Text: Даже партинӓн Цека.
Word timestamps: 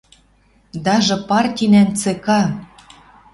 Даже 0.85 1.15
партинӓн 1.29 1.89
Цека. 1.99 2.41